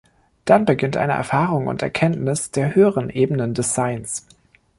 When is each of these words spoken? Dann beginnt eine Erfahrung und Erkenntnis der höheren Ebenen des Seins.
Dann 0.45 0.65
beginnt 0.65 0.97
eine 0.97 1.13
Erfahrung 1.13 1.67
und 1.67 1.83
Erkenntnis 1.83 2.49
der 2.49 2.73
höheren 2.73 3.11
Ebenen 3.11 3.53
des 3.53 3.75
Seins. 3.75 4.25